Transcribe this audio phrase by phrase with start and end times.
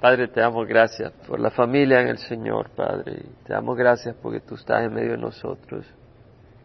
[0.00, 3.22] Padre, te damos gracias por la familia en el Señor, Padre.
[3.46, 5.86] Te damos gracias porque tú estás en medio de nosotros.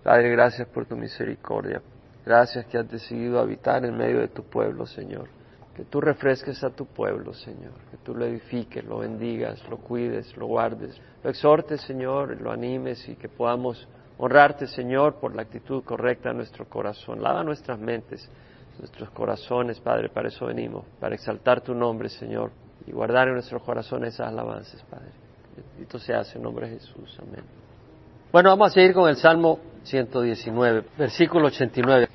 [0.03, 1.81] Padre, gracias por tu misericordia.
[2.25, 5.29] Gracias que has decidido habitar en medio de tu pueblo, Señor.
[5.73, 7.71] Que tú refresques a tu pueblo, Señor.
[7.89, 10.99] Que tú lo edifiques, lo bendigas, lo cuides, lo guardes.
[11.23, 13.87] Lo exhortes, Señor, lo animes y que podamos
[14.17, 17.23] honrarte, Señor, por la actitud correcta de nuestro corazón.
[17.23, 18.29] Lava nuestras mentes,
[18.77, 20.09] nuestros corazones, Padre.
[20.09, 22.51] Para eso venimos, para exaltar tu nombre, Señor
[22.87, 25.11] y guardar en nuestros corazones esas alabanzas, Padre.
[25.55, 27.17] Bendito sea en nombre de Jesús.
[27.21, 27.43] Amén.
[28.31, 32.07] Bueno, vamos a seguir con el Salmo 119, versículo 89.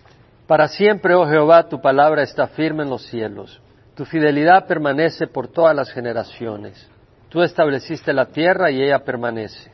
[0.47, 3.61] Para siempre, oh Jehová, tu palabra está firme en los cielos.
[3.95, 6.89] Tu fidelidad permanece por todas las generaciones.
[7.29, 9.71] Tú estableciste la tierra y ella permanece.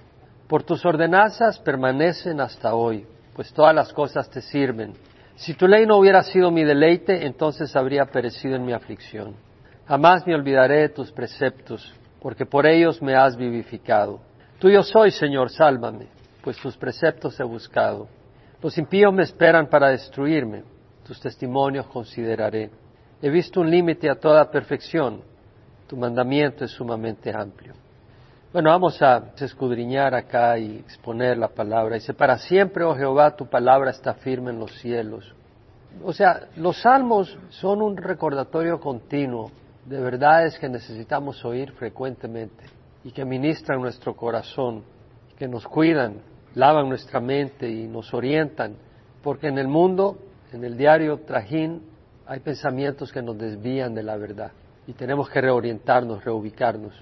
[0.48, 4.94] Por tus ordenanzas permanecen hasta hoy, pues todas las cosas te sirven.
[5.36, 9.34] Si tu ley no hubiera sido mi deleite, entonces habría perecido en mi aflicción.
[9.86, 14.20] Jamás me olvidaré de tus preceptos, porque por ellos me has vivificado.
[14.58, 16.06] Tuyo soy, Señor, sálvame,
[16.42, 18.06] pues tus preceptos he buscado.
[18.62, 20.62] Los impíos me esperan para destruirme,
[21.04, 22.70] tus testimonios consideraré.
[23.20, 25.20] He visto un límite a toda perfección,
[25.88, 27.74] tu mandamiento es sumamente amplio.
[28.52, 31.96] Bueno, vamos a escudriñar acá y exponer la palabra.
[31.96, 35.34] Dice, para siempre, oh Jehová, tu palabra está firme en los cielos.
[36.04, 39.50] O sea, los salmos son un recordatorio continuo
[39.84, 42.64] de verdades que necesitamos oír frecuentemente
[43.04, 44.84] y que ministran nuestro corazón,
[45.36, 46.22] que nos cuidan,
[46.54, 48.76] lavan nuestra mente y nos orientan,
[49.22, 50.18] porque en el mundo,
[50.52, 51.82] en el diario trajín,
[52.26, 54.52] hay pensamientos que nos desvían de la verdad
[54.86, 56.94] y tenemos que reorientarnos, reubicarnos.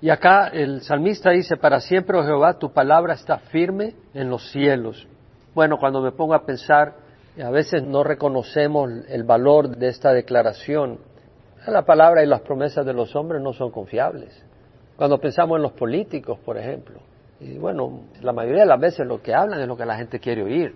[0.00, 4.50] Y acá el salmista dice, para siempre, oh Jehová, tu palabra está firme en los
[4.50, 5.06] cielos.
[5.54, 6.94] Bueno, cuando me pongo a pensar,
[7.42, 10.98] a veces no reconocemos el valor de esta declaración,
[11.72, 14.44] la palabra y las promesas de los hombres no son confiables.
[14.96, 17.00] Cuando pensamos en los políticos, por ejemplo,
[17.40, 20.20] y bueno, la mayoría de las veces lo que hablan es lo que la gente
[20.20, 20.74] quiere oír.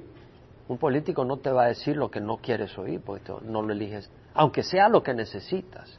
[0.69, 3.73] Un político no te va a decir lo que no quieres oír, porque no lo
[3.73, 5.95] eliges, aunque sea lo que necesitas.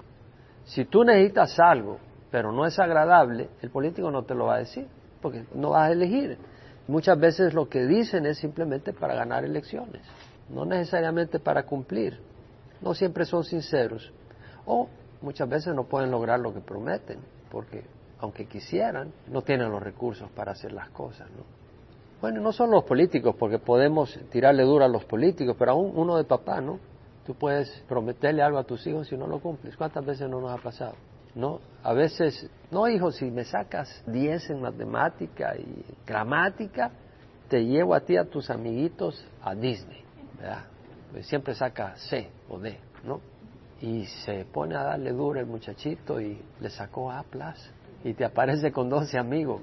[0.66, 1.97] Si tú necesitas algo,
[2.30, 4.88] pero no es agradable, el político no te lo va a decir,
[5.22, 6.38] porque no vas a elegir.
[6.88, 10.01] Muchas veces lo que dicen es simplemente para ganar elecciones,
[10.50, 12.19] no necesariamente para cumplir.
[12.81, 14.12] No siempre son sinceros.
[14.73, 14.87] O
[15.21, 17.19] muchas veces no pueden lograr lo que prometen,
[17.51, 17.83] porque
[18.19, 21.29] aunque quisieran, no tienen los recursos para hacer las cosas.
[21.31, 21.43] ¿no?
[22.21, 26.15] Bueno, no son los políticos, porque podemos tirarle duro a los políticos, pero aún uno
[26.15, 26.79] de papá, ¿no?
[27.25, 29.75] Tú puedes prometerle algo a tus hijos y no lo cumples.
[29.75, 30.93] ¿Cuántas veces no nos ha pasado?
[31.35, 31.59] ¿No?
[31.83, 36.91] A veces, no, hijo, si me sacas 10 en matemática y gramática,
[37.49, 40.01] te llevo a ti a tus amiguitos a Disney,
[40.39, 40.63] ¿verdad?
[41.11, 43.19] Pues siempre saca C o D, ¿no?
[43.81, 47.25] Y se pone a darle duro el muchachito y le sacó A
[48.03, 49.62] y te aparece con 12 amigos.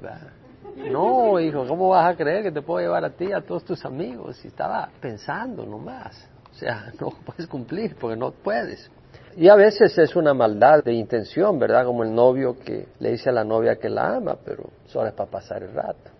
[0.90, 3.84] No, hijo, ¿cómo vas a creer que te puedo llevar a ti a todos tus
[3.84, 4.44] amigos?
[4.44, 6.28] Y estaba pensando nomás.
[6.50, 8.90] O sea, no puedes cumplir porque no puedes.
[9.36, 11.84] Y a veces es una maldad de intención, ¿verdad?
[11.84, 15.14] Como el novio que le dice a la novia que la ama, pero solo es
[15.14, 16.10] para pasar el rato.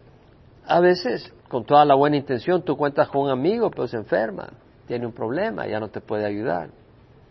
[0.66, 4.50] A veces, con toda la buena intención, tú cuentas con un amigo, pero se enferma,
[4.86, 6.68] tiene un problema, ya no te puede ayudar.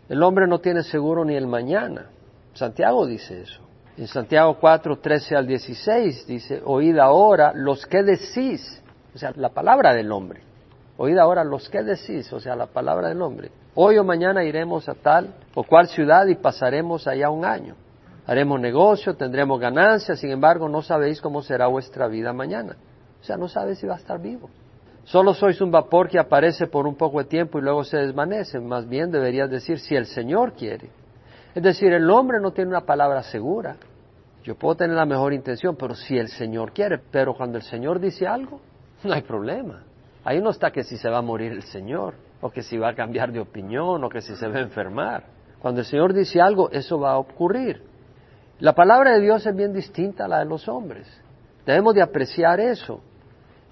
[0.09, 2.07] El hombre no tiene seguro ni el mañana.
[2.53, 3.61] Santiago dice eso.
[3.97, 8.81] En Santiago 4, 13 al 16 dice, oíd ahora los que decís,
[9.13, 10.41] o sea, la palabra del hombre.
[10.97, 13.51] Oíd ahora los que decís, o sea, la palabra del hombre.
[13.75, 17.75] Hoy o mañana iremos a tal o cual ciudad y pasaremos allá un año.
[18.25, 22.75] Haremos negocio, tendremos ganancias, sin embargo no sabéis cómo será vuestra vida mañana.
[23.21, 24.49] O sea, no sabes si va a estar vivo.
[25.07, 28.59] Solo sois un vapor que aparece por un poco de tiempo y luego se desvanece.
[28.59, 30.89] Más bien deberías decir si el Señor quiere.
[31.55, 33.77] Es decir, el hombre no tiene una palabra segura.
[34.43, 38.01] Yo puedo tener la mejor intención, pero si el Señor quiere, pero cuando el Señor
[38.01, 38.59] dice algo,
[39.05, 39.81] no hay problema.
[40.25, 42.89] Ahí no está que si se va a morir el Señor, o que si va
[42.89, 45.23] a cambiar de opinión, o que si se va a enfermar.
[45.61, 47.81] Cuando el Señor dice algo, eso va a ocurrir.
[48.59, 51.07] La palabra de Dios es bien distinta a la de los hombres.
[51.65, 52.99] Debemos de apreciar eso.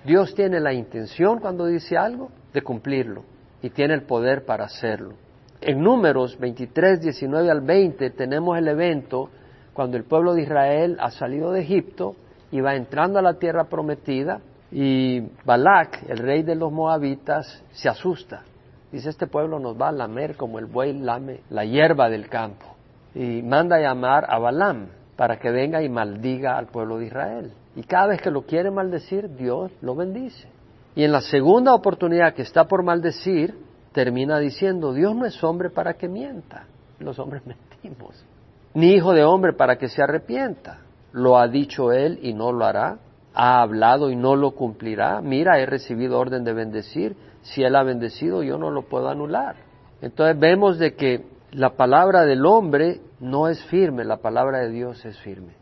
[0.06, 3.24] Dios tiene la intención cuando dice algo de cumplirlo
[3.62, 5.14] y tiene el poder para hacerlo.
[5.62, 9.30] En números 23, 19 al 20 tenemos el evento
[9.74, 12.16] cuando el pueblo de Israel ha salido de Egipto
[12.52, 14.42] y va entrando a la tierra prometida
[14.72, 18.44] y Balak, el rey de los moabitas, se asusta.
[18.92, 22.76] Dice, este pueblo nos va a lamer como el buey lame la hierba del campo.
[23.16, 27.52] Y manda a llamar a Balaam para que venga y maldiga al pueblo de Israel.
[27.76, 30.48] Y cada vez que lo quiere maldecir, Dios lo bendice.
[30.96, 33.58] Y en la segunda oportunidad que está por maldecir,
[33.92, 36.66] termina diciendo, Dios no es hombre para que mienta.
[37.00, 37.44] Los hombres
[37.82, 38.26] mentimos.
[38.74, 40.80] ni hijo de hombre para que se arrepienta.
[41.12, 42.98] Lo ha dicho él y no lo hará.
[43.34, 45.22] Ha hablado y no lo cumplirá.
[45.22, 47.16] Mira, he recibido orden de bendecir.
[47.42, 49.56] Si él ha bendecido, yo no lo puedo anular.
[50.02, 55.06] Entonces vemos de que la palabra del hombre no es firme, la palabra de Dios
[55.06, 55.54] es firme.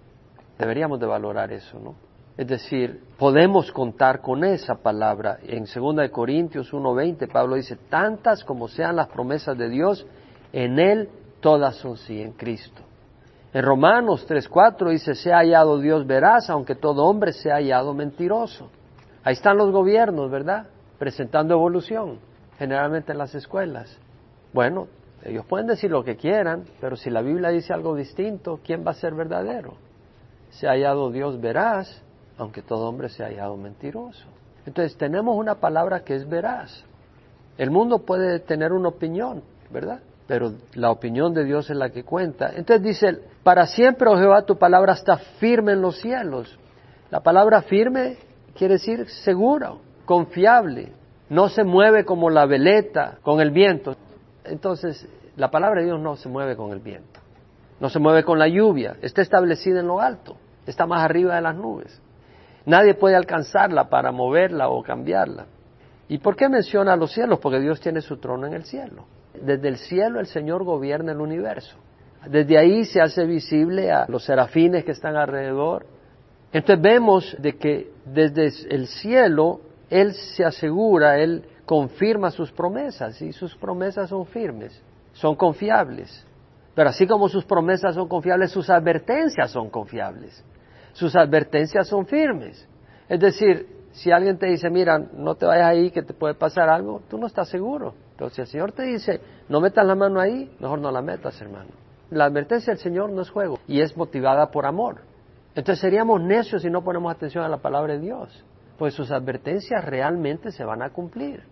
[0.57, 1.95] Deberíamos de valorar eso, ¿no?
[2.35, 5.37] Es decir, podemos contar con esa palabra.
[5.43, 10.05] En 2 Corintios 1.20 Pablo dice, tantas como sean las promesas de Dios,
[10.51, 11.09] en Él
[11.41, 12.81] todas son sí, en Cristo.
[13.53, 17.93] En Romanos 3.4 dice, se ha hallado Dios veraz, aunque todo hombre se ha hallado
[17.93, 18.69] mentiroso.
[19.23, 20.65] Ahí están los gobiernos, ¿verdad?
[20.97, 22.17] Presentando evolución,
[22.57, 23.95] generalmente en las escuelas.
[24.53, 24.87] Bueno,
[25.23, 28.91] ellos pueden decir lo que quieran, pero si la Biblia dice algo distinto, ¿quién va
[28.91, 29.75] a ser verdadero?
[30.59, 32.01] Se ha hallado Dios veraz,
[32.37, 34.25] aunque todo hombre se ha hallado mentiroso.
[34.65, 36.83] Entonces tenemos una palabra que es veraz.
[37.57, 39.99] El mundo puede tener una opinión, ¿verdad?
[40.27, 42.51] Pero la opinión de Dios es la que cuenta.
[42.55, 46.57] Entonces dice, para siempre, oh Jehová, tu palabra está firme en los cielos.
[47.11, 48.17] La palabra firme
[48.55, 50.93] quiere decir seguro, confiable,
[51.29, 53.95] no se mueve como la veleta con el viento.
[54.45, 57.19] Entonces, la palabra de Dios no se mueve con el viento,
[57.79, 61.41] no se mueve con la lluvia, está establecida en lo alto, está más arriba de
[61.41, 62.01] las nubes.
[62.65, 65.45] Nadie puede alcanzarla para moverla o cambiarla.
[66.07, 67.39] ¿Y por qué menciona los cielos?
[67.39, 69.05] Porque Dios tiene su trono en el cielo.
[69.33, 71.75] Desde el cielo el Señor gobierna el universo.
[72.27, 75.85] Desde ahí se hace visible a los serafines que están alrededor.
[76.51, 83.33] Entonces vemos de que desde el cielo Él se asegura, Él confirma sus promesas y
[83.33, 84.81] sus promesas son firmes,
[85.13, 86.25] son confiables.
[86.75, 90.43] Pero así como sus promesas son confiables, sus advertencias son confiables.
[90.93, 92.67] Sus advertencias son firmes.
[93.09, 96.69] Es decir, si alguien te dice, mira, no te vayas ahí, que te puede pasar
[96.69, 97.93] algo, tú no estás seguro.
[98.17, 101.39] Pero si el Señor te dice, no metas la mano ahí, mejor no la metas,
[101.41, 101.69] hermano.
[102.09, 105.01] La advertencia del Señor no es juego y es motivada por amor.
[105.55, 108.43] Entonces seríamos necios si no ponemos atención a la palabra de Dios,
[108.77, 111.43] pues sus advertencias realmente se van a cumplir.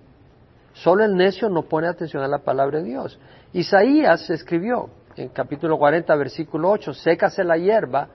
[0.73, 3.19] Solo el necio no pone atención a la palabra de Dios.
[3.53, 8.07] Isaías escribió en capítulo 40, versículo 8, sécase la hierba,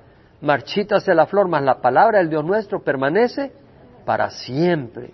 [0.46, 3.52] marchítase la flor, mas la palabra del Dios nuestro permanece
[4.04, 5.10] para siempre.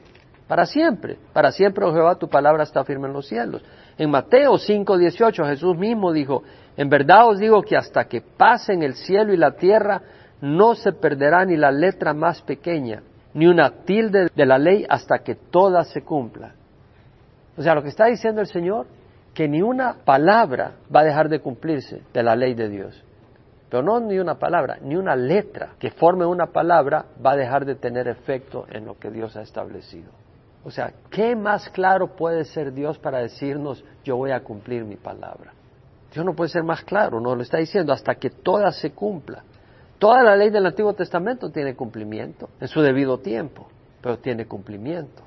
[0.47, 3.65] Para siempre, para siempre, oh Jehová, tu palabra está firme en los cielos.
[3.97, 6.43] En Mateo 5, 18, Jesús mismo dijo,
[6.77, 10.03] en verdad os digo que hasta que pasen el cielo y la tierra,
[10.43, 13.03] no se perderá ni la letra más pequeña,
[13.33, 16.53] ni una tilde de la ley hasta que toda se cumpla.
[17.57, 18.87] O sea, lo que está diciendo el Señor,
[19.33, 23.03] que ni una palabra va a dejar de cumplirse de la ley de Dios.
[23.73, 27.65] Pero no ni una palabra, ni una letra que forme una palabra va a dejar
[27.65, 30.11] de tener efecto en lo que Dios ha establecido.
[30.63, 34.97] O sea, ¿qué más claro puede ser Dios para decirnos yo voy a cumplir mi
[34.97, 35.55] palabra?
[36.13, 39.43] Dios no puede ser más claro, no lo está diciendo hasta que toda se cumpla.
[39.99, 43.69] Toda la ley del Antiguo Testamento tiene cumplimiento en su debido tiempo,
[44.03, 45.23] pero tiene cumplimiento.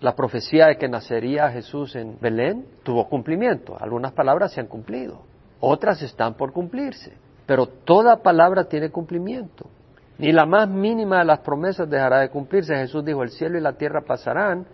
[0.00, 3.76] La profecía de que nacería Jesús en Belén tuvo cumplimiento.
[3.78, 5.20] Algunas palabras se han cumplido,
[5.60, 7.22] otras están por cumplirse.
[7.46, 9.66] Pero toda palabra tiene cumplimiento.
[10.18, 12.76] Ni la más mínima de las promesas dejará de cumplirse.
[12.76, 14.66] Jesús dijo, el cielo y la tierra pasarán,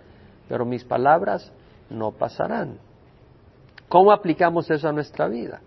[0.49, 1.53] pero mis palabras
[1.89, 2.79] no pasarán.
[3.89, 5.61] ¿Cómo aplicamos eso a nuestra vida?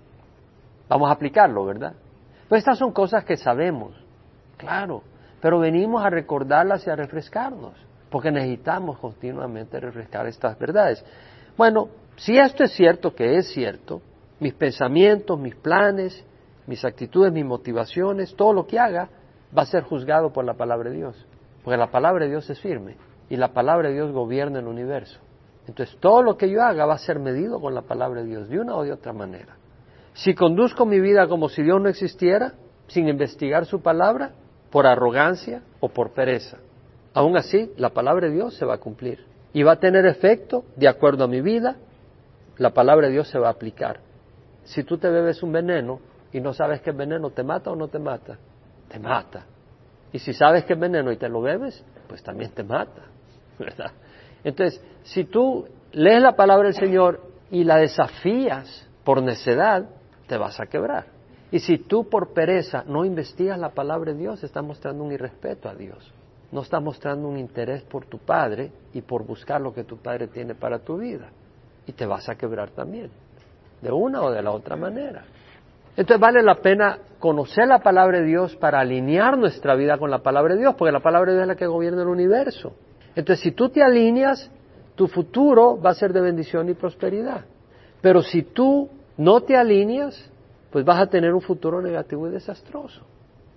[0.87, 1.93] Vamos a aplicarlo, ¿verdad?
[2.47, 3.95] Pues estas son cosas que sabemos,
[4.57, 5.01] claro,
[5.41, 7.73] pero venimos a recordarlas y a refrescarnos
[8.13, 11.03] porque necesitamos continuamente refrescar estas verdades.
[11.57, 14.03] Bueno, si esto es cierto, que es cierto,
[14.39, 16.23] mis pensamientos, mis planes,
[16.67, 19.09] mis actitudes, mis motivaciones, todo lo que haga
[19.55, 21.27] va a ser juzgado por la palabra de Dios,
[21.63, 22.97] porque la palabra de Dios es firme
[23.29, 25.19] y la palabra de Dios gobierna el universo.
[25.67, 28.49] Entonces todo lo que yo haga va a ser medido con la palabra de Dios,
[28.49, 29.55] de una o de otra manera.
[30.13, 32.53] Si conduzco mi vida como si Dios no existiera,
[32.87, 34.31] sin investigar su palabra,
[34.69, 36.57] por arrogancia o por pereza,
[37.13, 40.65] Aún así, la palabra de Dios se va a cumplir y va a tener efecto
[40.75, 41.77] de acuerdo a mi vida.
[42.57, 43.99] La palabra de Dios se va a aplicar.
[44.63, 45.99] Si tú te bebes un veneno
[46.33, 48.37] y no sabes que veneno, ¿te mata o no te mata?
[48.89, 49.45] Te mata.
[50.11, 53.03] Y si sabes que veneno y te lo bebes, pues también te mata,
[53.59, 53.91] ¿verdad?
[54.43, 59.85] Entonces, si tú lees la palabra del Señor y la desafías por necedad,
[60.27, 61.05] te vas a quebrar.
[61.51, 65.69] Y si tú por pereza no investigas la palabra de Dios, estás mostrando un irrespeto
[65.69, 66.11] a Dios
[66.53, 70.27] no estás mostrando un interés por tu padre y por buscar lo que tu padre
[70.27, 71.29] tiene para tu vida.
[71.87, 73.09] Y te vas a quebrar también,
[73.81, 75.25] de una o de la otra manera.
[75.95, 80.19] Entonces vale la pena conocer la palabra de Dios para alinear nuestra vida con la
[80.19, 82.73] palabra de Dios, porque la palabra de Dios es la que gobierna el universo.
[83.15, 84.49] Entonces si tú te alineas,
[84.95, 87.45] tu futuro va a ser de bendición y prosperidad.
[88.01, 90.29] Pero si tú no te alineas,
[90.71, 93.01] pues vas a tener un futuro negativo y desastroso.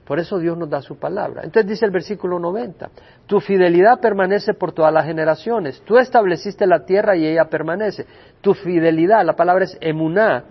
[0.06, 1.42] Por eso Dios nos da su palabra.
[1.42, 2.90] Entonces dice el versículo 90,
[3.26, 5.82] tu fidelidad permanece por todas las generaciones.
[5.84, 8.06] Tú estableciste la tierra y ella permanece.
[8.40, 10.44] Tu fidelidad, la palabra es emuná,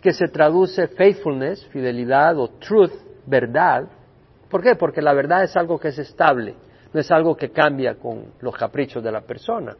[0.00, 2.92] que se traduce faithfulness, fidelidad o truth,
[3.26, 3.88] verdad.
[4.48, 4.74] ¿Por qué?
[4.74, 6.54] Porque la verdad es algo que es estable,
[6.92, 9.76] no es algo que cambia con los caprichos de la persona.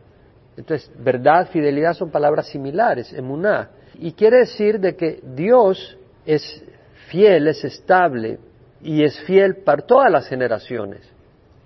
[0.56, 3.70] Entonces, verdad, fidelidad son palabras similares, emuná.
[3.94, 5.96] Y quiere decir de que Dios
[6.26, 6.64] es
[7.08, 8.38] fiel, es estable,
[8.80, 11.00] y es fiel para todas las generaciones.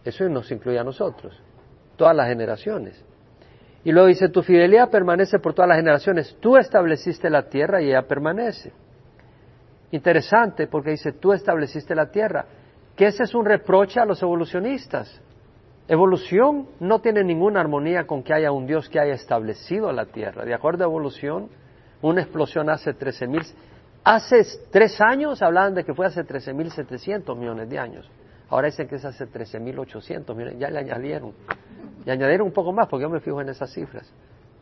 [0.05, 1.39] Eso nos incluye a nosotros,
[1.97, 3.03] todas las generaciones.
[3.85, 6.37] Y luego dice, tu fidelidad permanece por todas las generaciones.
[6.41, 8.73] Tú estableciste la tierra y ella permanece.
[9.91, 12.47] Interesante porque dice, tú estableciste la tierra.
[12.97, 15.21] Que ese es un reproche a los evolucionistas.
[15.89, 20.45] Evolución no tiene ninguna armonía con que haya un Dios que haya establecido la tierra.
[20.45, 21.49] De acuerdo a evolución,
[22.01, 23.53] una explosión hace 13.000
[24.05, 28.11] Hace tres años hablaban de que fue hace 13.700 millones de años.
[28.49, 30.59] Ahora dicen que es hace 13.800 millones.
[30.59, 31.33] Ya le añadieron.
[32.05, 34.13] Y añadieron un poco más porque yo me fijo en esas cifras.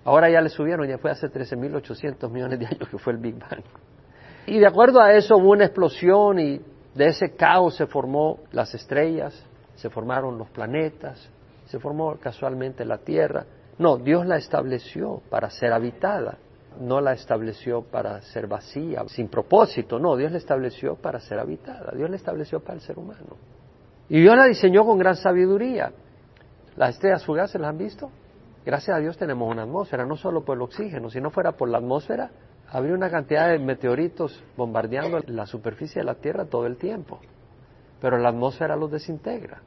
[0.05, 3.39] Ahora ya le subieron, ya fue hace 13.800 millones de años que fue el Big
[3.39, 3.63] Bang.
[4.47, 6.61] Y de acuerdo a eso hubo una explosión y
[6.95, 11.31] de ese caos se formó las estrellas, se formaron los planetas,
[11.67, 13.45] se formó casualmente la Tierra.
[13.79, 16.39] No, Dios la estableció para ser habitada
[16.79, 21.93] no la estableció para ser vacía, sin propósito, no, Dios la estableció para ser habitada,
[21.97, 23.37] Dios la estableció para el ser humano.
[24.09, 25.93] Y Dios la diseñó con gran sabiduría.
[26.81, 28.11] Las estrellas fugaces las han visto.
[28.65, 31.69] Gracias a Dios tenemos una atmósfera, no solo por el oxígeno, si no fuera por
[31.69, 32.31] la atmósfera,
[32.71, 37.21] habría una cantidad de meteoritos bombardeando la superficie de la Tierra todo el tiempo.
[38.01, 39.61] Pero la atmósfera los desintegra,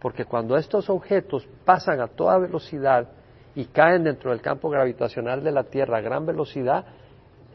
[0.00, 3.08] porque cuando estos objetos pasan a toda velocidad
[3.56, 6.84] y caen dentro del campo gravitacional de la Tierra a gran velocidad,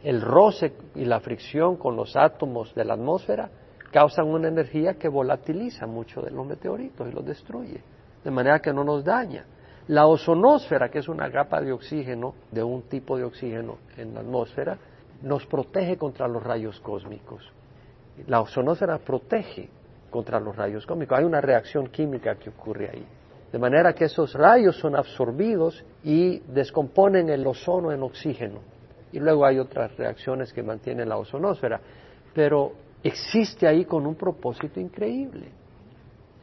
[0.03, 3.49] el roce y la fricción con los átomos de la atmósfera
[3.89, 7.81] causan una energía que volatiliza mucho de los meteoritos y los destruye,
[8.23, 9.45] de manera que no nos daña.
[9.87, 14.19] La ozonósfera, que es una capa de oxígeno, de un tipo de oxígeno en la
[14.19, 14.77] atmósfera,
[15.21, 17.51] nos protege contra los rayos cósmicos.
[18.27, 19.69] La ozonósfera protege
[20.09, 21.17] contra los rayos cósmicos.
[21.17, 23.05] Hay una reacción química que ocurre ahí.
[23.51, 28.59] De manera que esos rayos son absorbidos y descomponen el ozono en oxígeno.
[29.13, 31.79] Y luego hay otras reacciones que mantienen la ozonósfera.
[32.33, 35.47] Pero existe ahí con un propósito increíble.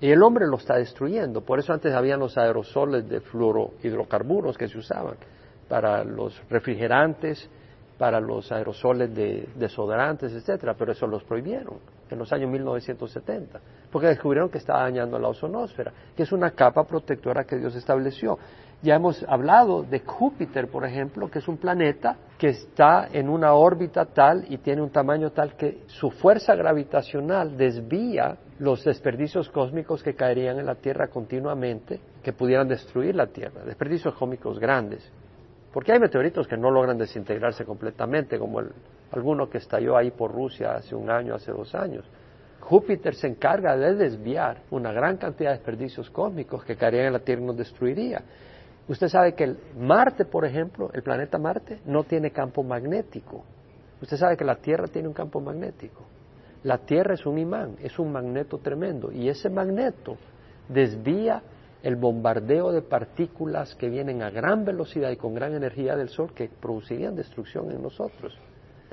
[0.04, 1.40] Y el hombre lo está destruyendo.
[1.40, 5.14] Por eso antes habían los aerosoles de fluorohidrocarburos que se usaban
[5.66, 7.48] para los refrigerantes,
[7.96, 11.78] para los aerosoles de desodorantes, etcétera, pero eso los prohibieron
[12.10, 13.58] en los años 1970,
[13.90, 18.38] porque descubrieron que estaba dañando la ozonósfera, que es una capa protectora que Dios estableció.
[18.82, 23.54] Ya hemos hablado de Júpiter, por ejemplo, que es un planeta que está en una
[23.54, 30.02] órbita tal y tiene un tamaño tal que su fuerza gravitacional desvía los desperdicios cósmicos
[30.02, 35.10] que caerían en la Tierra continuamente, que pudieran destruir la Tierra, desperdicios cósmicos grandes.
[35.72, 38.70] Porque hay meteoritos que no logran desintegrarse completamente, como el,
[39.10, 42.04] alguno que estalló ahí por Rusia hace un año, hace dos años.
[42.60, 47.18] Júpiter se encarga de desviar una gran cantidad de desperdicios cósmicos que caerían en la
[47.18, 48.22] Tierra y nos destruiría.
[48.86, 53.44] Usted sabe que Marte, por ejemplo, el planeta Marte, no tiene campo magnético.
[54.00, 56.04] Usted sabe que la Tierra tiene un campo magnético.
[56.64, 59.12] La Tierra es un imán, es un magneto tremendo.
[59.12, 60.16] Y ese magneto
[60.68, 61.42] desvía
[61.82, 66.32] el bombardeo de partículas que vienen a gran velocidad y con gran energía del Sol
[66.34, 68.36] que producirían destrucción en nosotros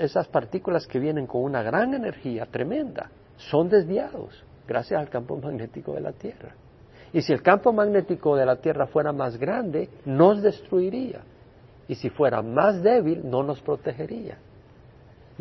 [0.02, 5.94] esas partículas que vienen con una gran energía tremenda son desviados gracias al campo magnético
[5.94, 6.56] de la Tierra.
[7.14, 11.22] Y si el campo magnético de la Tierra fuera más grande, nos destruiría.
[11.88, 14.38] Y si fuera más débil, no nos protegería.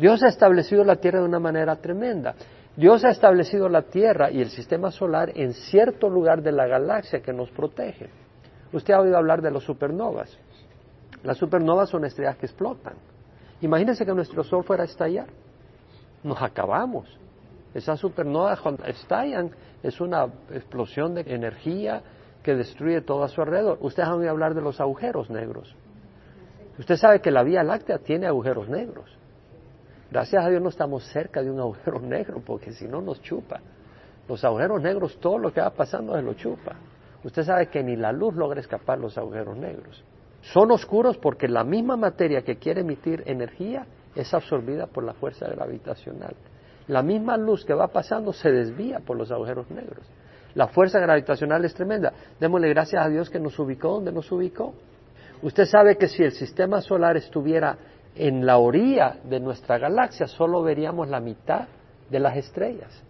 [0.01, 2.33] Dios ha establecido la Tierra de una manera tremenda.
[2.75, 7.21] Dios ha establecido la Tierra y el sistema solar en cierto lugar de la galaxia
[7.21, 8.09] que nos protege.
[8.73, 10.35] Usted ha oído hablar de los supernovas.
[11.21, 12.95] Las supernovas son estrellas que explotan.
[13.61, 15.27] Imagínense que nuestro Sol fuera a estallar.
[16.23, 17.15] Nos acabamos.
[17.75, 19.51] Esas supernovas cuando estallan
[19.83, 22.01] es una explosión de energía
[22.41, 23.77] que destruye todo a su alrededor.
[23.81, 25.75] Ustedes han oído hablar de los agujeros negros.
[26.79, 29.20] Usted sabe que la Vía Láctea tiene agujeros negros.
[30.11, 33.61] Gracias a Dios no estamos cerca de un agujero negro porque si no nos chupa.
[34.27, 36.75] Los agujeros negros, todo lo que va pasando se lo chupa.
[37.23, 40.03] Usted sabe que ni la luz logra escapar los agujeros negros.
[40.41, 45.47] Son oscuros porque la misma materia que quiere emitir energía es absorbida por la fuerza
[45.47, 46.35] gravitacional.
[46.87, 50.05] La misma luz que va pasando se desvía por los agujeros negros.
[50.55, 52.11] La fuerza gravitacional es tremenda.
[52.39, 54.73] Démosle gracias a Dios que nos ubicó donde nos ubicó.
[55.41, 57.77] Usted sabe que si el sistema solar estuviera
[58.15, 61.67] en la orilla de nuestra galaxia solo veríamos la mitad
[62.09, 63.03] de las estrellas.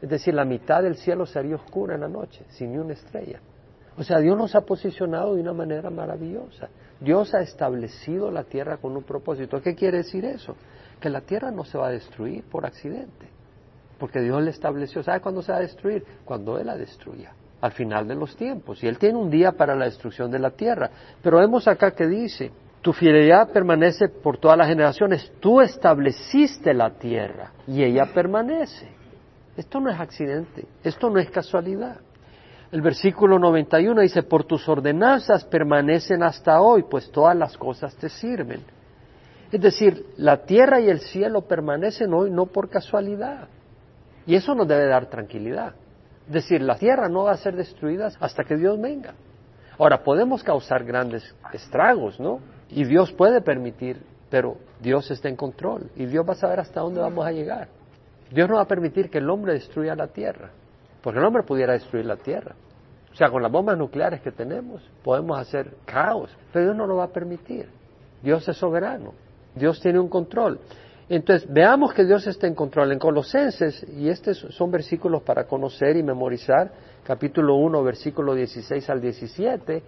[0.00, 3.40] Es decir, la mitad del cielo sería oscura en la noche, sin ni una estrella.
[3.96, 6.68] O sea, Dios nos ha posicionado de una manera maravillosa.
[7.00, 9.60] Dios ha establecido la tierra con un propósito.
[9.60, 10.56] ¿Qué quiere decir eso?
[10.98, 13.28] Que la tierra no se va a destruir por accidente.
[13.98, 15.02] Porque Dios le estableció.
[15.02, 16.04] ¿Sabe cuándo se va a destruir?
[16.24, 17.32] Cuando Él la destruya.
[17.60, 18.82] Al final de los tiempos.
[18.82, 20.90] Y Él tiene un día para la destrucción de la tierra.
[21.22, 22.50] Pero vemos acá que dice,
[22.82, 25.32] tu fidelidad permanece por todas las generaciones.
[25.38, 28.88] Tú estableciste la tierra y ella permanece.
[29.56, 30.66] Esto no es accidente.
[30.82, 31.98] Esto no es casualidad.
[32.72, 38.08] El versículo 91 dice, por tus ordenanzas permanecen hasta hoy, pues todas las cosas te
[38.08, 38.62] sirven.
[39.52, 43.48] Es decir, la tierra y el cielo permanecen hoy no por casualidad.
[44.26, 45.74] Y eso nos debe dar tranquilidad.
[46.26, 49.14] Es decir, la tierra no va a ser destruida hasta que Dios venga.
[49.78, 52.40] Ahora, podemos causar grandes estragos, ¿no?
[52.72, 56.80] Y Dios puede permitir, pero Dios está en control y Dios va a saber hasta
[56.80, 57.68] dónde vamos a llegar.
[58.30, 60.50] Dios no va a permitir que el hombre destruya la tierra.
[61.02, 62.54] Porque el hombre pudiera destruir la tierra.
[63.12, 66.96] O sea, con las bombas nucleares que tenemos podemos hacer caos, pero Dios no lo
[66.96, 67.68] va a permitir.
[68.22, 69.12] Dios es soberano,
[69.54, 70.60] Dios tiene un control.
[71.08, 72.92] Entonces, veamos que Dios está en control.
[72.92, 76.72] En Colosenses, y estos son versículos para conocer y memorizar,
[77.04, 79.82] capítulo 1, versículo 16 al 17,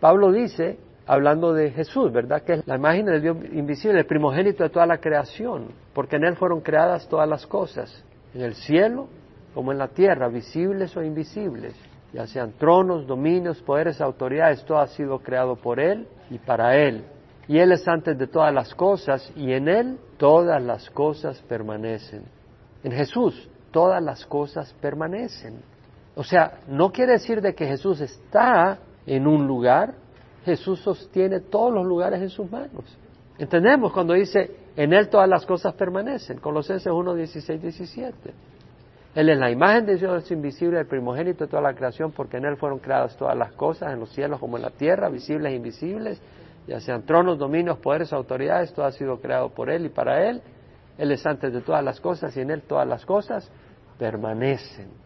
[0.00, 2.42] Pablo dice, hablando de Jesús, ¿verdad?
[2.42, 6.24] Que es la imagen del Dios invisible, el primogénito de toda la creación, porque en
[6.24, 9.08] Él fueron creadas todas las cosas, en el cielo
[9.54, 11.74] como en la tierra, visibles o invisibles,
[12.12, 17.04] ya sean tronos, dominios, poderes, autoridades, todo ha sido creado por Él y para Él.
[17.46, 22.22] Y Él es antes de todas las cosas y en Él todas las cosas permanecen.
[22.82, 25.60] En Jesús todas las cosas permanecen.
[26.14, 29.94] O sea, no quiere decir de que Jesús está en un lugar,
[30.44, 32.84] Jesús sostiene todos los lugares en sus manos.
[33.38, 38.34] Entendemos cuando dice, en Él todas las cosas permanecen, Colosenses 1, 16, 17.
[39.14, 42.44] Él es la imagen de Dios invisible, el primogénito de toda la creación, porque en
[42.44, 45.56] Él fueron creadas todas las cosas, en los cielos como en la tierra, visibles e
[45.56, 46.20] invisibles,
[46.66, 50.42] ya sean tronos, dominios, poderes, autoridades, todo ha sido creado por Él y para Él.
[50.96, 53.50] Él es antes de todas las cosas y en Él todas las cosas
[53.98, 55.03] permanecen.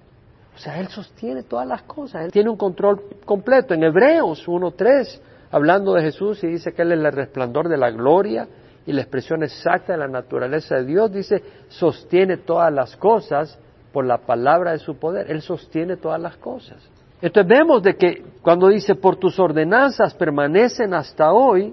[0.59, 3.75] O sea, Él sostiene todas las cosas, Él tiene un control completo.
[3.75, 5.21] En Hebreos 1.3,
[5.53, 8.49] hablando de Jesús y dice que Él es el resplandor de la gloria
[8.85, 13.57] y la expresión exacta de la naturaleza de Dios, dice, sostiene todas las cosas
[13.93, 15.31] por la palabra de su poder.
[15.31, 16.79] Él sostiene todas las cosas.
[17.23, 21.73] Entonces vemos de que cuando dice por tus ordenanzas permanecen hasta hoy,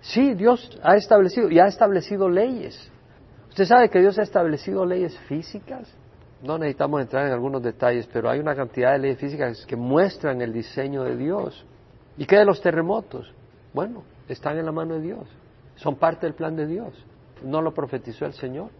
[0.00, 2.90] sí, Dios ha establecido y ha establecido leyes.
[3.50, 5.96] Usted sabe que Dios ha establecido leyes físicas.
[6.42, 10.42] No necesitamos entrar en algunos detalles, pero hay una cantidad de leyes físicas que muestran
[10.42, 11.64] el diseño de Dios.
[12.18, 13.32] ¿Y qué de los terremotos?
[13.72, 15.28] Bueno, están en la mano de Dios.
[15.76, 16.92] Son parte del plan de Dios.
[17.42, 18.70] No lo profetizó el Señor.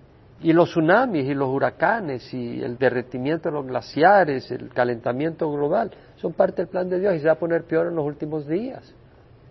[0.40, 5.90] Y los tsunamis y los huracanes y el derretimiento de los glaciares, el calentamiento global,
[6.16, 8.46] son parte del plan de Dios y se va a poner peor en los últimos
[8.46, 8.94] días.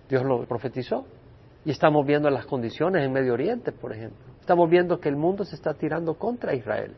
[0.08, 1.06] Dios lo profetizó.
[1.66, 4.20] Y estamos viendo las condiciones en Medio Oriente, por ejemplo.
[4.40, 6.94] Estamos viendo que el mundo se está tirando contra Israel.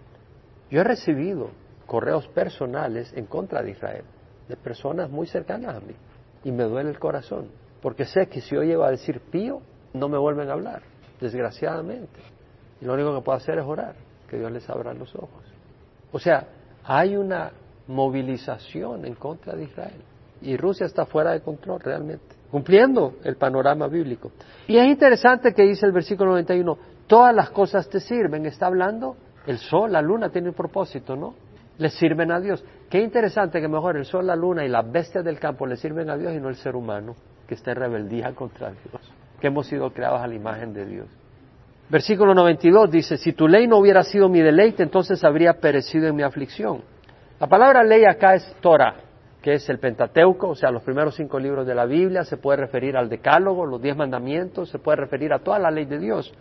[0.70, 1.50] Yo he recibido
[1.86, 4.04] correos personales en contra de Israel,
[4.48, 5.96] de personas muy cercanas a mí.
[6.44, 7.50] Y me duele el corazón,
[7.82, 9.62] porque sé que si yo llego a decir pío,
[9.94, 10.82] no me vuelven a hablar,
[11.20, 12.20] desgraciadamente.
[12.82, 13.96] Y lo único que puedo hacer es orar,
[14.30, 15.44] que Dios les abra los ojos.
[16.12, 16.48] O sea,
[16.84, 17.52] hay una
[17.88, 20.02] movilización en contra de Israel.
[20.42, 24.32] Y Rusia está fuera de control realmente, cumpliendo el panorama bíblico.
[24.68, 26.78] Y es interesante que dice el versículo 91,
[27.08, 28.46] todas las cosas te sirven.
[28.46, 29.16] Está hablando,
[29.48, 31.34] el sol, la luna tiene un propósito, ¿no?
[31.78, 32.64] Le sirven a Dios.
[32.90, 36.10] Qué interesante que mejor el sol, la luna y las bestias del campo le sirven
[36.10, 37.16] a Dios y no el ser humano,
[37.48, 41.08] que está en rebeldía contra Dios, que hemos sido creados a la imagen de Dios.
[41.90, 46.16] Versículo 92 dice, si tu ley no hubiera sido mi deleite, entonces habría perecido en
[46.18, 46.82] mi aflicción.
[47.40, 48.96] La palabra ley acá es Torah,
[49.42, 52.58] que es el Pentateuco, o sea, los primeros cinco libros de la Biblia, se puede
[52.58, 56.34] referir al Decálogo, los diez mandamientos, se puede referir a toda la ley de Dios.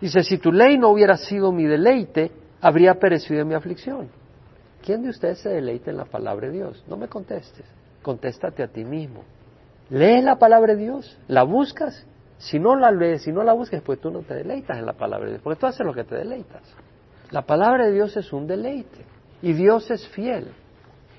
[0.00, 2.30] Dice, si tu ley no hubiera sido mi deleite,
[2.64, 4.08] habría perecido en mi aflicción.
[4.82, 6.82] ¿Quién de ustedes se deleita en la palabra de Dios?
[6.88, 7.66] No me contestes,
[8.02, 9.22] contéstate a ti mismo.
[9.90, 11.18] ¿Lees la palabra de Dios?
[11.28, 12.06] ¿La buscas?
[12.38, 14.94] Si no la lees, si no la buscas, pues tú no te deleitas en la
[14.94, 16.62] palabra de Dios, porque tú haces lo que te deleitas.
[17.30, 19.04] La palabra de Dios es un deleite
[19.42, 20.48] y Dios es fiel.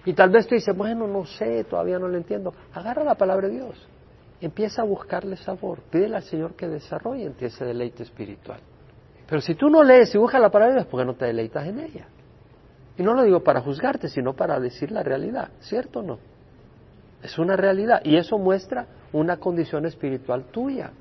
[0.04, 2.56] Y tal vez tú dices, bueno, no sé, todavía no lo entiendo.
[2.74, 3.88] Agarra la palabra de Dios,
[4.42, 8.60] empieza a buscarle sabor, pídele al Señor que desarrolle en ti ese deleite espiritual.
[9.28, 11.26] Pero si tú no lees y buscas la palabra de Dios, ¿por qué no te
[11.26, 12.08] deleitas en ella?
[12.98, 16.20] Y no lo digo para juzgarte, sino para decir la realidad, ¿cierto o no?
[17.24, 20.92] Es una realidad y eso muestra una condición espiritual tuya.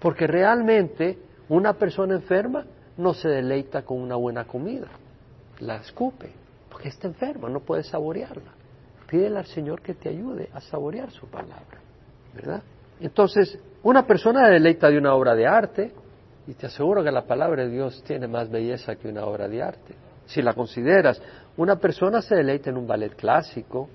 [0.00, 1.18] Porque realmente
[1.50, 2.64] Una persona enferma
[2.96, 4.86] no se deleita con una buena comida,
[5.58, 6.30] la escupe,
[6.70, 8.52] porque está enferma, no puede saborearla.
[9.08, 11.80] Pídele al Señor que te ayude a saborear su palabra,
[12.32, 12.62] ¿verdad?
[13.00, 15.92] Entonces, una persona deleita de una obra de arte,
[16.50, 19.62] y te aseguro que la palabra de Dios tiene más belleza que una obra de
[19.62, 19.94] arte.
[20.26, 21.22] Si la consideras,
[21.56, 23.88] una persona se deleita en un ballet clásico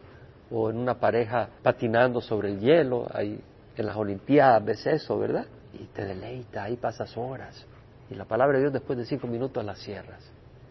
[0.49, 3.37] o en una pareja patinando sobre el hielo, ahí
[3.75, 5.45] en las Olimpiadas ves eso, ¿verdad?
[5.73, 7.67] Y te deleita, ahí pasas horas.
[8.09, 10.23] Y la palabra de Dios después de cinco minutos la cierras.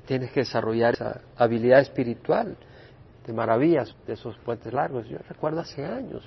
[0.07, 2.57] Tienes que desarrollar esa habilidad espiritual
[3.27, 5.07] de maravillas de esos puentes largos.
[5.07, 6.27] Yo recuerdo hace años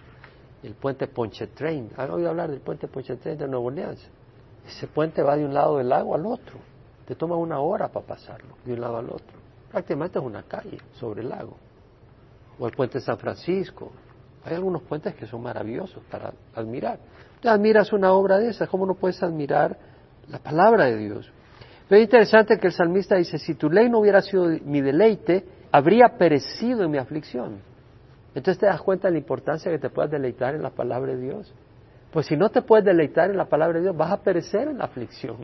[0.61, 1.89] el puente Ponchettrain.
[1.97, 4.07] ¿Han oído hablar del puente Ponchettrain de Nueva Orleans?
[4.67, 6.59] Ese puente va de un lado del lago al otro.
[7.05, 9.37] Te toma una hora para pasarlo, de un lado al otro.
[9.71, 11.55] Prácticamente es una calle sobre el lago.
[12.59, 13.91] O el puente San Francisco.
[14.43, 16.99] Hay algunos puentes que son maravillosos para admirar.
[17.39, 19.77] Tú admiras una obra de esas, ¿cómo no puedes admirar
[20.27, 21.31] la palabra de Dios?
[21.87, 25.45] Pero es interesante que el salmista dice, si tu ley no hubiera sido mi deleite,
[25.71, 27.61] habría perecido en mi aflicción.
[28.35, 31.21] Entonces te das cuenta de la importancia que te puedas deleitar en la palabra de
[31.21, 31.53] Dios.
[32.11, 34.77] Pues si no te puedes deleitar en la palabra de Dios, vas a perecer en
[34.77, 35.37] la aflicción.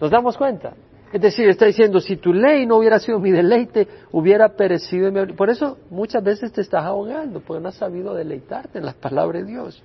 [0.00, 0.74] ¿Nos damos cuenta?
[1.12, 5.14] Es decir, está diciendo, si tu ley no hubiera sido mi deleite, hubiera perecido en
[5.14, 5.32] mi...
[5.34, 9.38] Por eso muchas veces te estás ahogando, porque no has sabido deleitarte en la palabra
[9.38, 9.82] de Dios.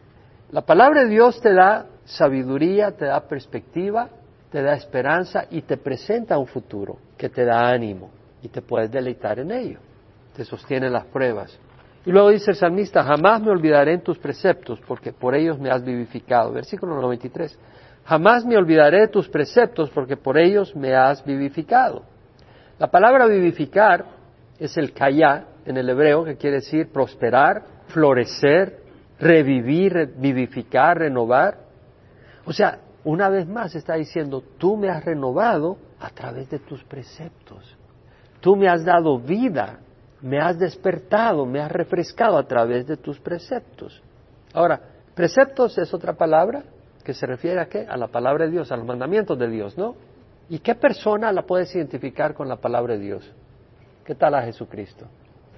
[0.52, 4.10] La palabra de Dios te da sabiduría, te da perspectiva,
[4.52, 8.10] te da esperanza y te presenta un futuro que te da ánimo
[8.42, 9.80] y te puedes deleitar en ello.
[10.36, 11.58] Te sostiene las pruebas.
[12.06, 15.70] Y luego dice el salmista, jamás me olvidaré en tus preceptos, porque por ellos me
[15.70, 16.52] has vivificado.
[16.52, 17.58] Versículo 93.
[18.06, 22.04] Jamás me olvidaré de tus preceptos, porque por ellos me has vivificado.
[22.80, 24.06] La palabra vivificar
[24.58, 28.80] es el kaya en el hebreo, que quiere decir prosperar, florecer,
[29.20, 31.60] revivir, vivificar, renovar.
[32.46, 36.84] O sea, una vez más está diciendo, tú me has renovado a través de tus
[36.84, 37.78] preceptos.
[38.40, 39.78] Tú me has dado vida
[40.22, 44.02] me has despertado, me has refrescado a través de tus preceptos.
[44.54, 44.80] Ahora,
[45.16, 46.64] preceptos es otra palabra
[47.04, 47.86] que se refiere a qué?
[47.88, 49.96] A la palabra de Dios, a los mandamientos de Dios, ¿no?
[50.50, 53.32] ¿Y qué persona la puedes identificar con la palabra de Dios?
[54.06, 55.06] ¿Qué tal a Jesucristo?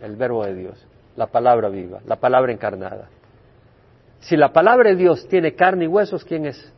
[0.02, 3.10] El verbo de Dios, la palabra viva, la palabra encarnada.
[4.20, 6.72] Si la palabra de Dios tiene carne y huesos, ¿quién es?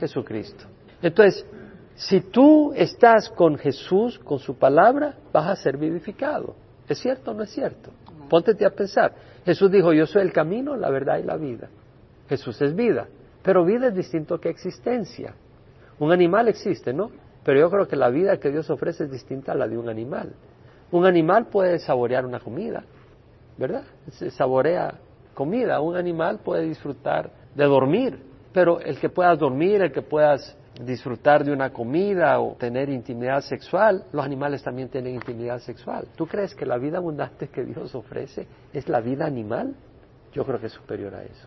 [0.00, 0.64] Jesucristo.
[1.02, 1.46] Entonces,
[1.94, 6.56] si tú estás con Jesús, con su palabra, vas a ser vivificado.
[6.88, 7.90] ¿Es cierto o no es cierto?
[8.28, 9.14] Póntete a pensar.
[9.44, 11.68] Jesús dijo, yo soy el camino, la verdad y la vida.
[12.28, 13.06] Jesús es vida,
[13.42, 15.34] pero vida es distinto que existencia.
[15.98, 17.10] Un animal existe, ¿no?
[17.44, 19.88] Pero yo creo que la vida que Dios ofrece es distinta a la de un
[19.88, 20.32] animal.
[20.90, 22.84] Un animal puede saborear una comida,
[23.58, 23.84] ¿verdad?
[24.10, 24.94] Se saborea
[25.34, 25.80] comida.
[25.80, 28.18] Un animal puede disfrutar de dormir,
[28.52, 33.40] pero el que puedas dormir, el que puedas disfrutar de una comida o tener intimidad
[33.40, 36.08] sexual, los animales también tienen intimidad sexual.
[36.16, 39.74] ¿Tú crees que la vida abundante que Dios ofrece es la vida animal?
[40.32, 41.46] Yo creo que es superior a eso.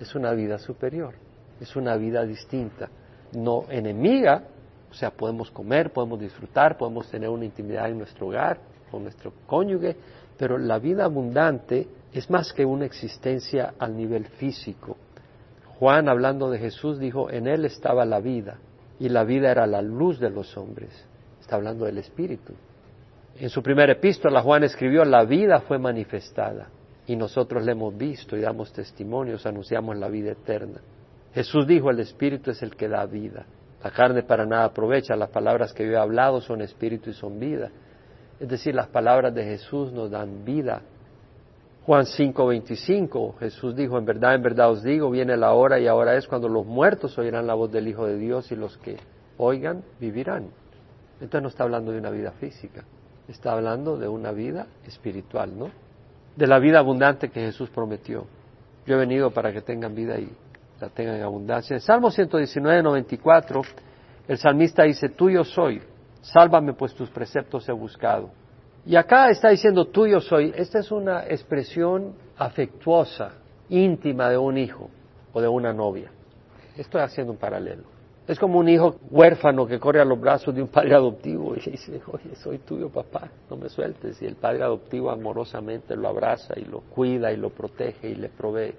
[0.00, 1.14] Es una vida superior,
[1.60, 2.88] es una vida distinta,
[3.32, 4.42] no enemiga,
[4.90, 8.58] o sea, podemos comer, podemos disfrutar, podemos tener una intimidad en nuestro hogar,
[8.90, 9.96] con nuestro cónyuge,
[10.36, 14.96] pero la vida abundante es más que una existencia al nivel físico,
[15.78, 18.58] Juan, hablando de Jesús, dijo, en él estaba la vida,
[18.98, 21.04] y la vida era la luz de los hombres.
[21.40, 22.54] Está hablando del Espíritu.
[23.36, 26.68] En su primera epístola, Juan escribió, la vida fue manifestada,
[27.06, 30.80] y nosotros la hemos visto y damos testimonios, anunciamos la vida eterna.
[31.34, 33.44] Jesús dijo, el Espíritu es el que da vida.
[33.84, 37.38] La carne para nada aprovecha, las palabras que yo he hablado son espíritu y son
[37.38, 37.70] vida.
[38.40, 40.80] Es decir, las palabras de Jesús nos dan vida
[41.86, 46.16] Juan 5:25, Jesús dijo, en verdad, en verdad os digo, viene la hora y ahora
[46.16, 48.96] es cuando los muertos oirán la voz del Hijo de Dios y los que
[49.36, 50.48] oigan vivirán.
[51.20, 52.84] Entonces no está hablando de una vida física,
[53.28, 55.70] está hablando de una vida espiritual, ¿no?
[56.34, 58.24] De la vida abundante que Jesús prometió.
[58.86, 60.30] Yo he venido para que tengan vida y
[60.80, 61.74] la tengan en abundancia.
[61.74, 63.60] En Salmo 119, 94,
[64.26, 65.82] el salmista dice, tuyo soy,
[66.22, 68.30] sálvame pues tus preceptos he buscado.
[68.86, 70.52] Y acá está diciendo tuyo soy.
[70.54, 73.32] Esta es una expresión afectuosa,
[73.70, 74.90] íntima de un hijo
[75.32, 76.10] o de una novia.
[76.76, 77.84] Estoy haciendo un paralelo.
[78.26, 81.70] Es como un hijo huérfano que corre a los brazos de un padre adoptivo y
[81.70, 84.20] dice, oye, soy tuyo papá, no me sueltes.
[84.20, 88.28] Y el padre adoptivo amorosamente lo abraza y lo cuida y lo protege y le
[88.28, 88.74] provee.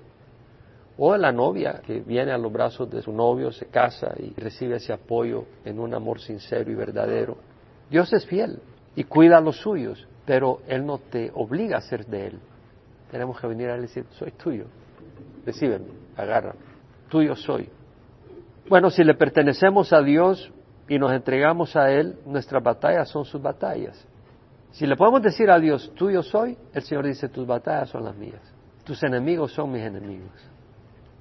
[0.98, 4.78] O la novia que viene a los brazos de su novio, se casa y recibe
[4.78, 7.38] ese apoyo en un amor sincero y verdadero.
[7.90, 8.60] Dios es fiel
[8.96, 12.40] y cuida a los suyos, pero Él no te obliga a ser de Él.
[13.12, 14.66] Tenemos que venir a Él y decir, soy tuyo,
[15.46, 15.86] recíbeme,
[16.18, 16.60] agárrame,
[17.10, 17.70] tuyo soy.
[18.68, 20.52] Bueno, si le pertenecemos a Dios
[20.88, 24.08] y nos entregamos a Él, nuestras batallas son sus batallas.
[24.72, 28.16] Si le podemos decir a Dios, tuyo soy, el Señor dice, tus batallas son las
[28.16, 28.42] mías,
[28.84, 30.32] tus enemigos son mis enemigos.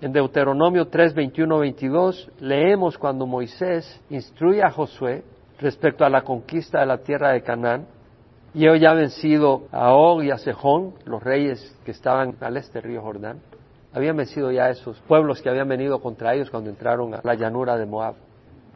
[0.01, 5.23] En Deuteronomio 3, 21, 22 leemos cuando Moisés instruye a Josué
[5.59, 7.87] respecto a la conquista de la tierra de Canaán,
[8.55, 12.57] y ellos ya han vencido a Og y a Sejón, los reyes que estaban al
[12.57, 13.41] este río Jordán.
[13.93, 17.77] Habían vencido ya esos pueblos que habían venido contra ellos cuando entraron a la llanura
[17.77, 18.15] de Moab.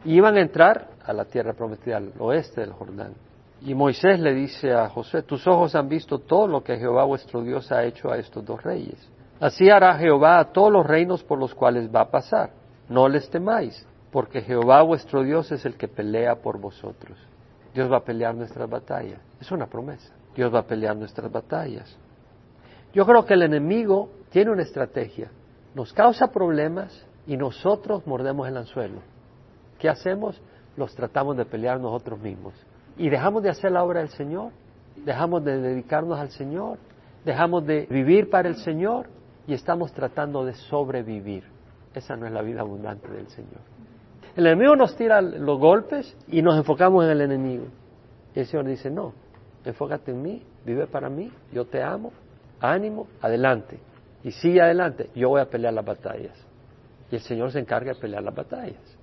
[0.03, 3.13] Y iban a entrar a la tierra prometida al oeste del Jordán.
[3.61, 7.41] Y Moisés le dice a José, tus ojos han visto todo lo que Jehová vuestro
[7.41, 9.09] Dios ha hecho a estos dos reyes.
[9.39, 12.51] Así hará Jehová a todos los reinos por los cuales va a pasar.
[12.89, 17.17] No les temáis, porque Jehová vuestro Dios es el que pelea por vosotros.
[17.73, 19.19] Dios va a pelear nuestras batallas.
[19.39, 20.11] Es una promesa.
[20.35, 21.95] Dios va a pelear nuestras batallas.
[22.93, 25.29] Yo creo que el enemigo tiene una estrategia.
[25.75, 29.01] Nos causa problemas y nosotros mordemos el anzuelo.
[29.77, 30.41] ¿Qué hacemos?
[30.75, 32.53] Los tratamos de pelear nosotros mismos.
[32.97, 34.51] Y dejamos de hacer la obra del Señor,
[35.05, 36.79] dejamos de dedicarnos al Señor,
[37.23, 39.07] dejamos de vivir para el Señor
[39.47, 41.43] y estamos tratando de sobrevivir.
[41.93, 43.78] Esa no es la vida abundante del Señor.
[44.35, 47.65] El enemigo nos tira los golpes y nos enfocamos en el enemigo.
[48.35, 49.13] Y el Señor dice, no,
[49.65, 52.11] enfócate en mí, vive para mí, yo te amo,
[52.59, 53.79] ánimo, adelante.
[54.23, 56.37] Y sigue adelante, yo voy a pelear las batallas.
[57.11, 58.97] Y el Señor se encarga de pelear las batallas.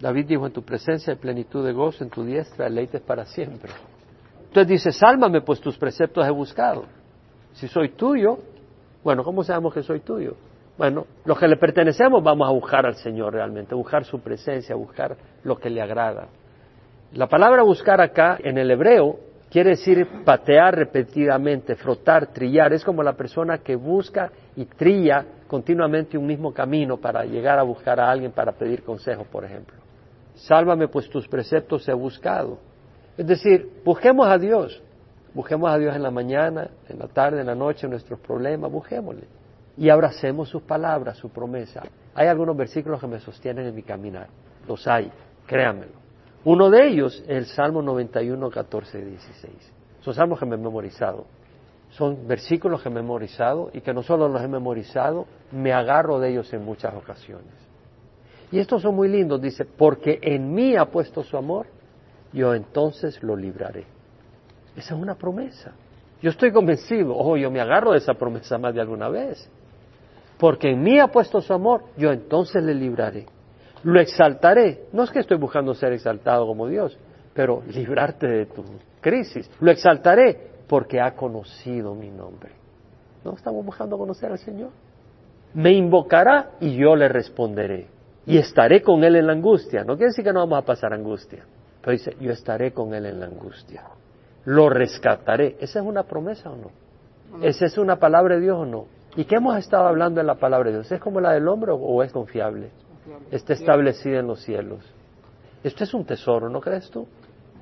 [0.00, 3.72] David dijo, en tu presencia hay plenitud de gozo, en tu diestra deleites para siempre.
[4.44, 6.84] Entonces dice, sálvame, pues tus preceptos he buscado.
[7.54, 8.38] Si soy tuyo,
[9.02, 10.36] bueno, ¿cómo sabemos que soy tuyo?
[10.78, 15.16] Bueno, los que le pertenecemos vamos a buscar al Señor realmente, buscar su presencia, buscar
[15.42, 16.28] lo que le agrada.
[17.12, 19.18] La palabra buscar acá en el hebreo
[19.50, 22.74] quiere decir patear repetidamente, frotar, trillar.
[22.74, 27.62] Es como la persona que busca y trilla continuamente un mismo camino para llegar a
[27.62, 29.76] buscar a alguien para pedir consejo, por ejemplo.
[30.34, 32.58] Sálvame, pues tus preceptos he buscado.
[33.16, 34.82] Es decir, busquemos a Dios.
[35.32, 38.70] Busquemos a Dios en la mañana, en la tarde, en la noche, en nuestros problemas,
[38.70, 39.24] busquémosle.
[39.76, 41.82] Y abracemos sus palabras, su promesa.
[42.14, 44.28] Hay algunos versículos que me sostienen en mi caminar.
[44.66, 45.10] Los hay,
[45.46, 45.92] créanmelo.
[46.44, 49.72] Uno de ellos es el Salmo 91, 14, 16.
[50.00, 51.26] Son salmos que me he memorizado.
[51.90, 56.30] Son versículos que he memorizado y que no solo los he memorizado, me agarro de
[56.30, 57.52] ellos en muchas ocasiones.
[58.52, 61.66] Y estos son muy lindos, dice, porque en mí ha puesto su amor,
[62.32, 63.84] yo entonces lo libraré.
[64.76, 65.72] Esa es una promesa.
[66.22, 69.50] Yo estoy convencido, ojo, yo me agarro de esa promesa más de alguna vez.
[70.38, 73.26] Porque en mí ha puesto su amor, yo entonces le libraré.
[73.82, 74.86] Lo exaltaré.
[74.92, 76.98] No es que estoy buscando ser exaltado como Dios,
[77.34, 78.64] pero librarte de tu
[79.00, 79.50] crisis.
[79.60, 82.52] Lo exaltaré porque ha conocido mi nombre.
[83.24, 84.70] ¿No estamos buscando conocer al Señor?
[85.54, 87.88] Me invocará y yo le responderé
[88.26, 89.84] y estaré con él en la angustia.
[89.84, 91.44] No quiere decir que no vamos a pasar angustia,
[91.80, 93.84] pero dice, yo estaré con él en la angustia.
[94.44, 95.56] Lo rescataré.
[95.60, 96.70] ¿Esa es una promesa o no?
[97.42, 98.86] ¿Esa es una palabra de Dios o no?
[99.16, 100.92] ¿Y qué hemos estado hablando en la palabra de Dios?
[100.92, 102.70] ¿Es como la del hombre o es confiable?
[103.30, 104.84] Está establecida en los cielos.
[105.64, 107.06] Esto es un tesoro, ¿no crees tú?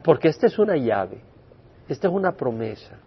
[0.03, 1.23] Porque esta es una llave,
[1.89, 2.99] esta es una promesa.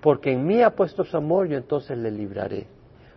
[0.00, 2.66] Porque en mí ha puesto su amor, yo entonces le libraré.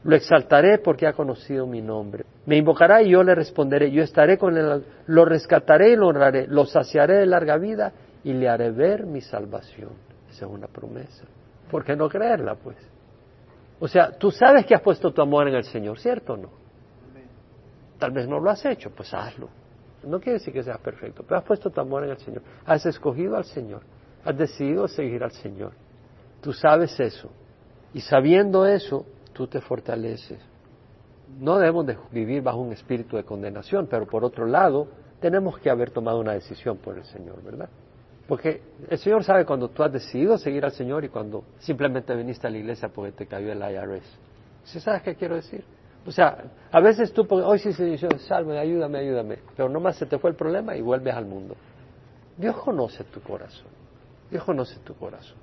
[0.03, 2.25] Lo exaltaré porque ha conocido mi nombre.
[2.45, 3.91] Me invocará y yo le responderé.
[3.91, 6.47] Yo estaré con él, lo rescataré y lo honraré.
[6.47, 7.91] Lo saciaré de larga vida
[8.23, 9.91] y le haré ver mi salvación.
[10.29, 11.25] Esa es una promesa.
[11.69, 12.77] ¿Por qué no creerla, pues?
[13.79, 16.49] O sea, tú sabes que has puesto tu amor en el Señor, ¿cierto o no?
[17.97, 19.49] Tal vez no lo has hecho, pues hazlo.
[20.03, 22.41] No quiere decir que seas perfecto, pero has puesto tu amor en el Señor.
[22.65, 23.81] Has escogido al Señor.
[24.23, 25.73] Has decidido seguir al Señor.
[26.41, 27.29] Tú sabes eso.
[27.93, 30.39] Y sabiendo eso, tú te fortaleces.
[31.39, 34.87] No debemos de vivir bajo un espíritu de condenación, pero por otro lado,
[35.19, 37.69] tenemos que haber tomado una decisión por el Señor, ¿verdad?
[38.29, 42.45] Porque el Señor sabe cuando tú has decidido seguir al Señor y cuando simplemente viniste
[42.45, 44.05] a la iglesia porque te cayó el IRS.
[44.65, 45.63] ¿Sí sabes qué quiero decir?
[46.05, 50.05] O sea, a veces tú, hoy sí se dice, salve, ayúdame, ayúdame, pero nomás se
[50.05, 51.55] te fue el problema y vuelves al mundo.
[52.37, 53.67] Dios conoce tu corazón.
[54.29, 55.37] Dios conoce tu corazón.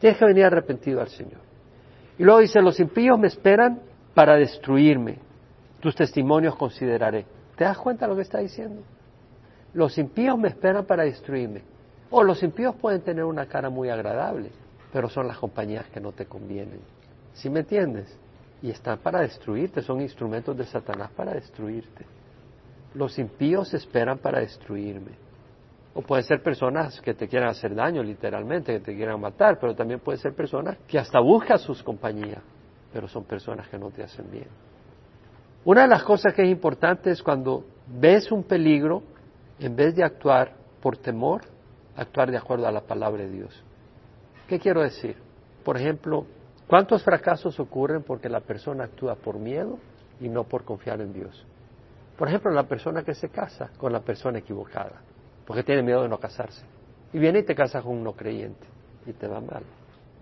[0.00, 1.40] Tienes que venir arrepentido al Señor.
[2.18, 3.80] Y luego dice, los impíos me esperan
[4.12, 5.18] para destruirme.
[5.78, 7.26] Tus testimonios consideraré.
[7.54, 8.82] ¿Te das cuenta de lo que está diciendo?
[9.72, 11.73] Los impíos me esperan para destruirme.
[12.16, 14.52] O los impíos pueden tener una cara muy agradable,
[14.92, 16.78] pero son las compañías que no te convienen.
[17.32, 18.16] ¿Sí me entiendes?
[18.62, 22.06] Y están para destruirte, son instrumentos de Satanás para destruirte.
[22.94, 25.10] Los impíos esperan para destruirme.
[25.92, 29.74] O pueden ser personas que te quieran hacer daño, literalmente, que te quieran matar, pero
[29.74, 32.44] también pueden ser personas que hasta buscan sus compañías,
[32.92, 34.46] pero son personas que no te hacen bien.
[35.64, 39.02] Una de las cosas que es importante es cuando ves un peligro,
[39.58, 41.52] en vez de actuar por temor,
[41.96, 43.64] actuar de acuerdo a la palabra de Dios.
[44.48, 45.16] ¿Qué quiero decir?
[45.64, 46.26] Por ejemplo,
[46.68, 49.78] ¿cuántos fracasos ocurren porque la persona actúa por miedo
[50.20, 51.46] y no por confiar en Dios?
[52.16, 55.00] Por ejemplo, la persona que se casa con la persona equivocada,
[55.46, 56.64] porque tiene miedo de no casarse.
[57.12, 58.66] Y viene y te casa con un no creyente
[59.06, 59.62] y te va mal.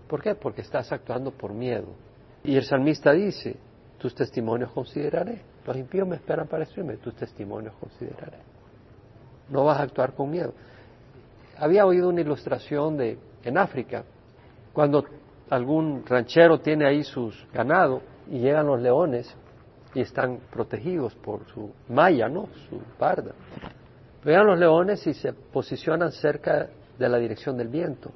[0.07, 0.35] ¿Por qué?
[0.35, 1.87] Porque estás actuando por miedo.
[2.43, 3.57] Y el salmista dice,
[3.97, 5.41] tus testimonios consideraré.
[5.65, 8.39] Los impíos me esperan para decirme, tus testimonios consideraré.
[9.49, 10.53] No vas a actuar con miedo.
[11.57, 14.03] Había oído una ilustración de, en África,
[14.73, 15.05] cuando
[15.49, 19.35] algún ranchero tiene ahí sus ganado y llegan los leones
[19.93, 22.47] y están protegidos por su malla, ¿no?
[22.69, 23.33] Su barda.
[24.23, 28.11] Vean los leones y se posicionan cerca de la dirección del viento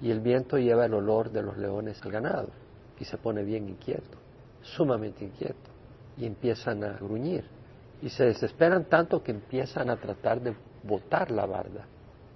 [0.00, 2.48] y el viento lleva el olor de los leones al ganado
[2.98, 4.18] y se pone bien inquieto
[4.62, 5.70] sumamente inquieto
[6.16, 7.44] y empiezan a gruñir
[8.02, 11.86] y se desesperan tanto que empiezan a tratar de botar la barda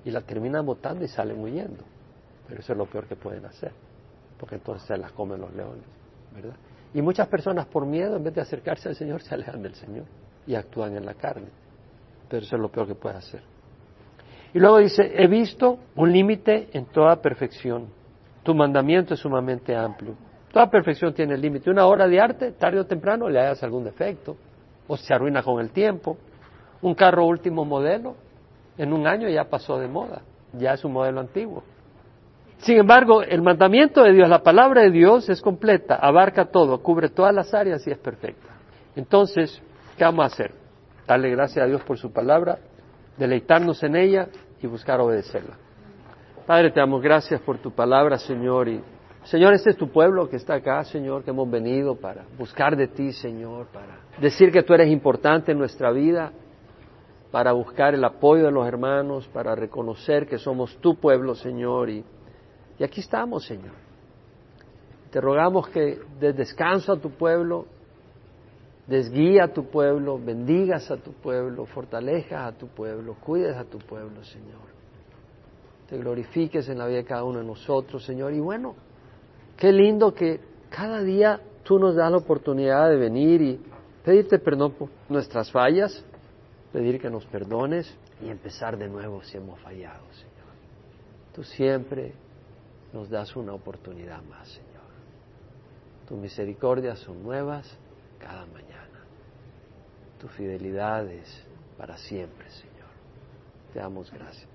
[0.04, 1.82] y la terminan botando y salen huyendo.
[2.46, 3.72] Pero eso es lo peor que pueden hacer,
[4.38, 5.84] porque entonces se las comen los leones,
[6.34, 6.56] ¿verdad?
[6.92, 10.04] Y muchas personas por miedo, en vez de acercarse al Señor, se alejan del Señor
[10.46, 11.48] y actúan en la carne.
[12.28, 13.42] Pero eso es lo peor que puede hacer.
[14.52, 17.88] Y luego dice, he visto un límite en toda perfección.
[18.44, 20.14] Tu mandamiento es sumamente amplio.
[20.52, 21.68] Toda perfección tiene límite.
[21.68, 24.36] Una obra de arte, tarde o temprano, le hagas algún defecto
[24.86, 26.16] o se arruina con el tiempo.
[26.82, 28.14] Un carro último modelo,
[28.76, 31.62] en un año ya pasó de moda, ya es un modelo antiguo.
[32.58, 37.08] Sin embargo, el mandamiento de Dios, la palabra de Dios es completa, abarca todo, cubre
[37.08, 38.48] todas las áreas y es perfecta.
[38.96, 39.60] Entonces,
[39.98, 40.52] ¿qué vamos a hacer?
[41.06, 42.58] Darle gracias a Dios por su palabra,
[43.18, 44.28] deleitarnos en ella
[44.62, 45.56] y buscar obedecerla.
[46.46, 48.80] Padre, te damos gracias por tu palabra, Señor, y
[49.24, 52.88] Señor, este es tu pueblo que está acá, Señor, que hemos venido para buscar de
[52.88, 56.32] ti, Señor, para decir que tú eres importante en nuestra vida,
[57.34, 62.04] para buscar el apoyo de los hermanos, para reconocer que somos tu pueblo, Señor, y,
[62.78, 63.74] y aquí estamos, Señor.
[65.10, 67.66] Te rogamos que des descanso a tu pueblo,
[68.86, 73.78] desguía a tu pueblo, bendigas a tu pueblo, fortalezcas a tu pueblo, cuides a tu
[73.78, 74.62] pueblo, Señor.
[75.88, 78.76] Te glorifiques en la vida de cada uno de nosotros, Señor, y bueno,
[79.56, 80.38] Qué lindo que
[80.70, 83.60] cada día tú nos das la oportunidad de venir y
[84.04, 86.04] pedirte perdón por nuestras fallas,
[86.74, 87.86] pedir que nos perdones
[88.20, 90.52] y empezar de nuevo si hemos fallado, Señor.
[91.32, 92.12] Tú siempre
[92.92, 94.82] nos das una oportunidad más, Señor.
[96.08, 97.64] Tus misericordias son nuevas
[98.18, 99.04] cada mañana.
[100.18, 101.46] Tu fidelidad es
[101.78, 102.90] para siempre, Señor.
[103.72, 104.48] Te damos gracias.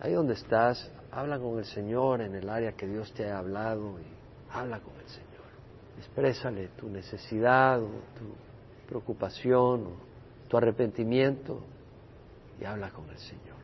[0.00, 4.00] Ahí donde estás, habla con el Señor en el área que Dios te ha hablado
[4.00, 4.22] y
[4.54, 5.28] Habla con el Señor.
[5.98, 8.34] Exprésale tu necesidad o tu
[8.86, 10.11] preocupación
[10.52, 11.62] tu arrepentimiento
[12.60, 13.51] y habla con el Señor.